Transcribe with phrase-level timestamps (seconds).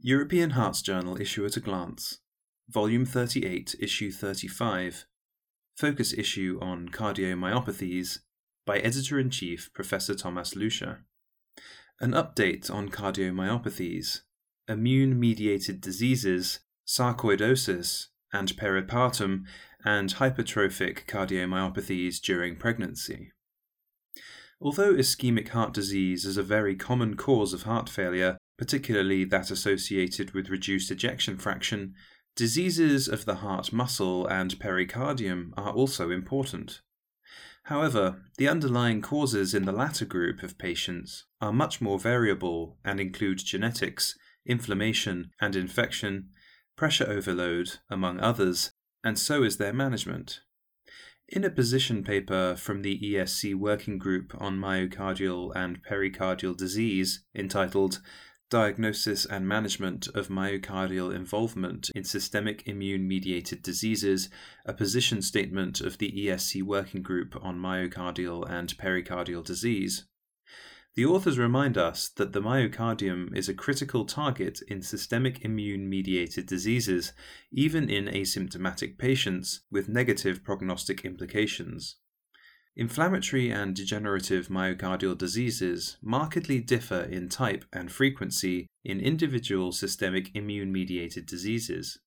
[0.00, 2.18] European Hearts Journal Issue at a Glance,
[2.68, 5.06] Volume 38, Issue 35,
[5.74, 8.18] Focus Issue on Cardiomyopathies
[8.66, 10.98] by Editor in Chief Professor Thomas Lüscher.
[11.98, 14.20] An update on cardiomyopathies,
[14.68, 19.44] immune mediated diseases, sarcoidosis, and peripartum
[19.82, 23.32] and hypertrophic cardiomyopathies during pregnancy.
[24.60, 30.32] Although ischemic heart disease is a very common cause of heart failure, particularly that associated
[30.32, 31.94] with reduced ejection fraction,
[32.34, 36.80] diseases of the heart muscle and pericardium are also important.
[37.64, 43.00] However, the underlying causes in the latter group of patients are much more variable and
[43.00, 44.16] include genetics,
[44.46, 46.30] inflammation and infection,
[46.76, 48.70] pressure overload, among others,
[49.02, 50.40] and so is their management.
[51.28, 58.00] In a position paper from the ESC Working Group on Myocardial and Pericardial Disease entitled
[58.48, 64.28] Diagnosis and Management of Myocardial Involvement in Systemic Immune Mediated Diseases,
[64.64, 70.04] a position statement of the ESC Working Group on Myocardial and Pericardial Disease.
[70.94, 76.46] The authors remind us that the myocardium is a critical target in systemic immune mediated
[76.46, 77.12] diseases,
[77.50, 81.96] even in asymptomatic patients with negative prognostic implications.
[82.78, 90.70] Inflammatory and degenerative myocardial diseases markedly differ in type and frequency in individual systemic immune
[90.70, 91.98] mediated diseases.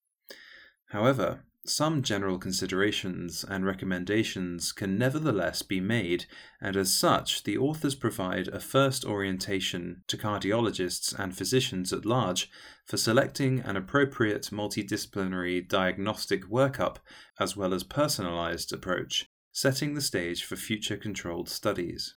[0.89, 6.25] However, some general considerations and recommendations can nevertheless be made,
[6.61, 12.47] and as such, the authors provide a first orientation to cardiologists and physicians at large
[12.85, 16.97] for selecting an appropriate multidisciplinary diagnostic workup
[17.39, 22.15] as well as personalized approach setting the stage for future controlled studies.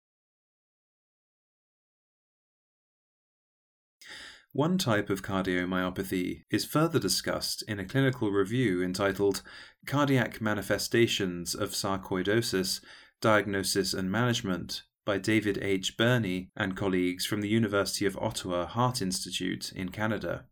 [4.53, 9.41] One type of cardiomyopathy is further discussed in a clinical review entitled
[9.85, 12.81] Cardiac Manifestations of Sarcoidosis
[13.21, 15.95] Diagnosis and Management by David H.
[15.95, 20.45] Birnie and colleagues from the University of Ottawa Heart Institute in Canada.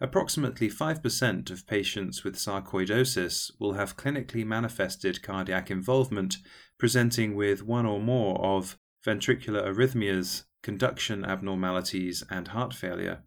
[0.00, 6.36] Approximately 5% of patients with sarcoidosis will have clinically manifested cardiac involvement,
[6.78, 13.22] presenting with one or more of ventricular arrhythmias, conduction abnormalities, and heart failure.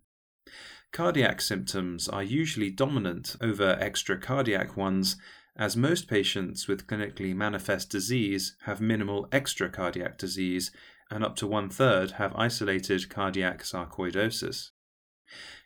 [0.91, 5.15] Cardiac symptoms are usually dominant over extracardiac ones,
[5.55, 10.71] as most patients with clinically manifest disease have minimal extracardiac disease,
[11.11, 14.69] and up to one third have isolated cardiac sarcoidosis.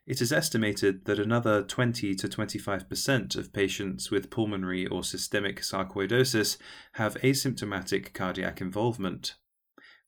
[0.06, 6.58] It is estimated that another 20 to 25% of patients with pulmonary or systemic sarcoidosis
[6.94, 9.36] have asymptomatic cardiac involvement.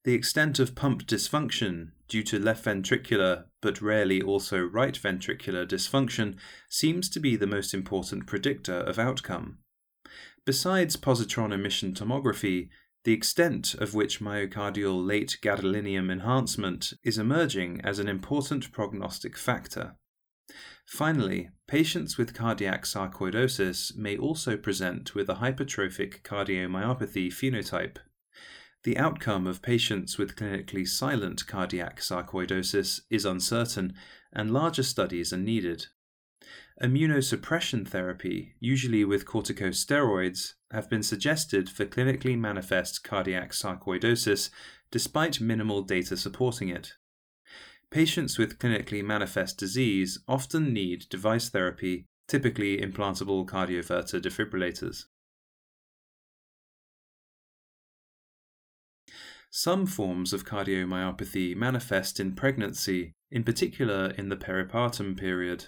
[0.04, 6.36] The extent of pump dysfunction due to left ventricular, but rarely also right ventricular dysfunction,
[6.70, 9.60] seems to be the most important predictor of outcome.
[10.46, 12.70] Besides positron emission tomography,
[13.06, 19.96] the extent of which myocardial late gadolinium enhancement is emerging as an important prognostic factor.
[20.88, 27.98] Finally, patients with cardiac sarcoidosis may also present with a hypertrophic cardiomyopathy phenotype.
[28.84, 33.94] The outcome of patients with clinically silent cardiac sarcoidosis is uncertain,
[34.34, 35.88] and larger studies are needed.
[36.84, 44.50] Immunosuppression therapy, usually with corticosteroids, have been suggested for clinically manifest cardiac sarcoidosis
[44.91, 46.94] despite minimal data supporting it.
[47.91, 55.06] Patients with clinically manifest disease often need device therapy, typically implantable cardioverter defibrillators.
[59.50, 65.68] Some forms of cardiomyopathy manifest in pregnancy, in particular in the peripartum period.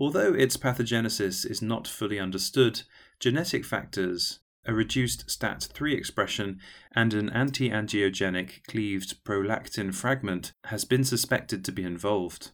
[0.00, 2.82] Although its pathogenesis is not fully understood,
[3.18, 6.60] genetic factors, a reduced STAT3 expression,
[6.92, 12.52] and an anti angiogenic cleaved prolactin fragment has been suspected to be involved.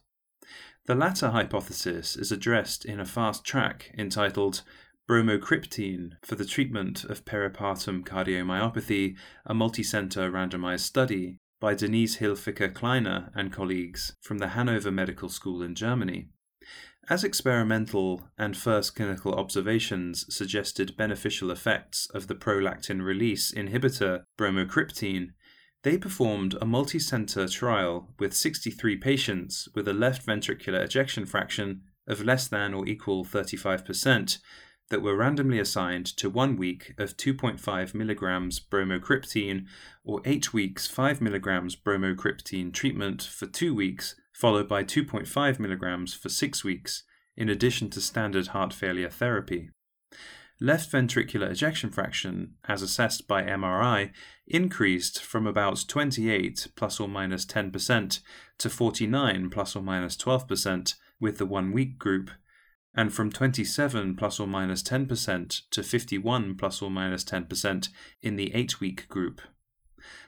[0.87, 4.63] The latter hypothesis is addressed in a fast track entitled
[5.07, 9.15] Bromocriptine for the treatment of peripartum cardiomyopathy,
[9.45, 15.61] a multicenter randomized study by Denise Hilfiker Kleiner and colleagues from the Hanover Medical School
[15.61, 16.29] in Germany.
[17.07, 25.29] As experimental and first clinical observations suggested beneficial effects of the prolactin release inhibitor bromocriptine,
[25.83, 32.23] they performed a multi-center trial with 63 patients with a left ventricular ejection fraction of
[32.23, 34.39] less than or equal 35%
[34.89, 39.65] that were randomly assigned to one week of 2.5 mg bromocriptine
[40.03, 45.25] or eight weeks 5 mg bromocriptine treatment for two weeks followed by 2.5
[45.57, 47.03] mg for six weeks,
[47.37, 49.69] in addition to standard heart failure therapy.
[50.59, 54.11] Left ventricular ejection fraction, as assessed by MRI,
[54.45, 58.19] increased from about 28 plus or minus 10%
[58.57, 62.29] to 49 plus or minus 12% with the one week group,
[62.93, 67.89] and from 27 plus or minus 10% to 51 plus or minus 10%
[68.21, 69.41] in the eight week group.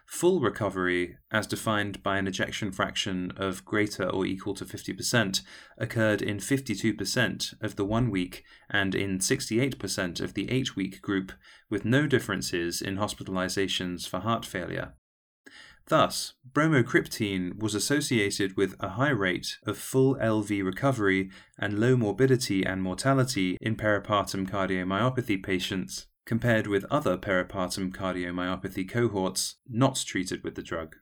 [0.08, 5.42] Full recovery, as defined by an ejection fraction of greater or equal to 50%,
[5.78, 11.34] occurred in 52% of the one week and in 68% of the eight week group,
[11.70, 14.94] with no differences in hospitalizations for heart failure.
[15.88, 22.66] Thus, bromocriptine was associated with a high rate of full LV recovery and low morbidity
[22.66, 30.56] and mortality in peripartum cardiomyopathy patients compared with other peripartum cardiomyopathy cohorts not treated with
[30.56, 30.98] the drug.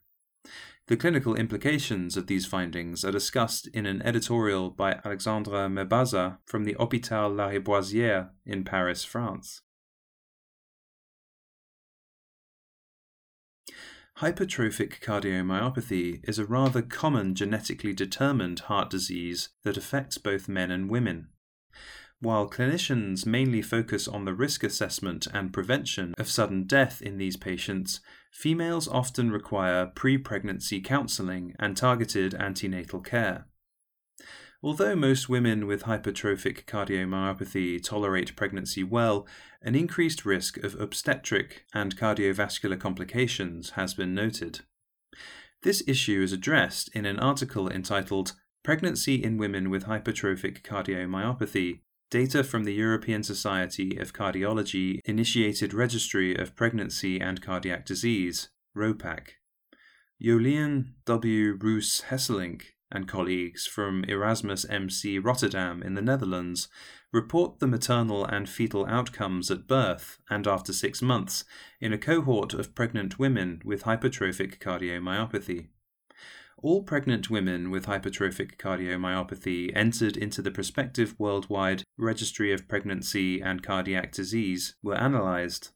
[0.87, 6.63] The clinical implications of these findings are discussed in an editorial by Alexandre Mebazaa from
[6.63, 9.63] the Hôpital Lariboisière in Paris, France.
[14.19, 20.87] Hypertrophic cardiomyopathy is a rather common genetically determined heart disease that affects both men and
[20.87, 21.29] women.
[22.21, 27.37] While clinicians mainly focus on the risk assessment and prevention of sudden death in these
[27.37, 27.99] patients,
[28.31, 33.47] females often require pre pregnancy counseling and targeted antenatal care.
[34.63, 39.27] Although most women with hypertrophic cardiomyopathy tolerate pregnancy well,
[39.61, 44.61] an increased risk of obstetric and cardiovascular complications has been noted.
[45.61, 48.33] This issue is addressed in an article entitled
[48.63, 51.81] Pregnancy in Women with Hypertrophic Cardiomyopathy
[52.11, 59.29] Data from the European Society of Cardiology Initiated Registry of Pregnancy and Cardiac Disease, ROPAC.
[60.23, 61.57] Jolien W.
[61.59, 62.61] Roos Hesselink
[62.91, 66.67] and colleagues from Erasmus MC Rotterdam in the Netherlands
[67.11, 71.43] report the maternal and fetal outcomes at birth and after six months
[71.81, 75.69] in a cohort of pregnant women with hypertrophic cardiomyopathy
[76.57, 83.61] all pregnant women with hypertrophic cardiomyopathy entered into the prospective worldwide Registry of Pregnancy and
[83.61, 85.71] Cardiac Disease were analysed.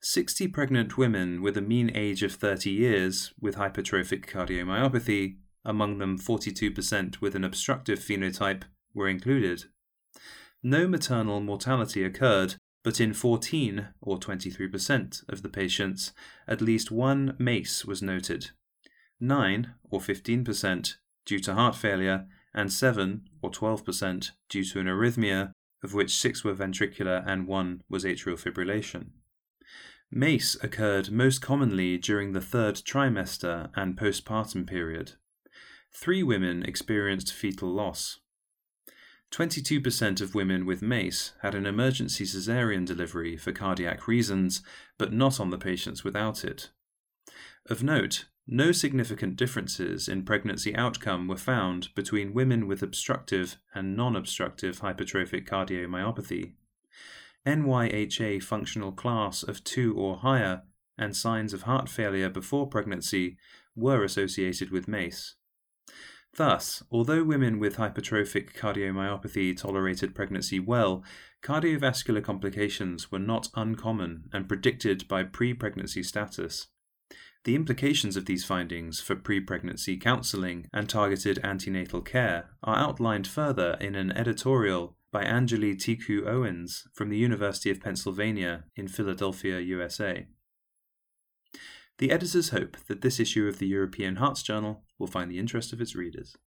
[0.00, 6.18] 60 pregnant women with a mean age of 30 years with hypertrophic cardiomyopathy, among them
[6.18, 8.62] 42% with an obstructive phenotype,
[8.94, 9.64] were included.
[10.62, 12.54] No maternal mortality occurred,
[12.84, 16.12] but in 14, or 23%, of the patients,
[16.46, 18.50] at least one MACE was noted.
[19.20, 20.94] 9 or 15%
[21.24, 26.44] due to heart failure, and 7 or 12% due to an arrhythmia, of which 6
[26.44, 29.10] were ventricular and 1 was atrial fibrillation.
[30.10, 35.12] MACE occurred most commonly during the third trimester and postpartum period.
[35.92, 38.18] Three women experienced fetal loss.
[39.30, 44.62] 22% of women with MACE had an emergency caesarean delivery for cardiac reasons,
[44.96, 46.70] but not on the patients without it.
[47.66, 53.94] Of note, no significant differences in pregnancy outcome were found between women with obstructive and
[53.94, 56.54] non obstructive hypertrophic cardiomyopathy.
[57.46, 60.62] NYHA functional class of 2 or higher
[60.96, 63.36] and signs of heart failure before pregnancy
[63.76, 65.34] were associated with MACE.
[66.34, 71.04] Thus, although women with hypertrophic cardiomyopathy tolerated pregnancy well,
[71.42, 76.68] cardiovascular complications were not uncommon and predicted by pre pregnancy status.
[77.44, 83.26] The implications of these findings for pre pregnancy counseling and targeted antenatal care are outlined
[83.26, 89.60] further in an editorial by Anjali Tiku Owens from the University of Pennsylvania in Philadelphia,
[89.60, 90.26] USA.
[91.98, 95.72] The editors hope that this issue of the European Hearts Journal will find the interest
[95.72, 96.36] of its readers.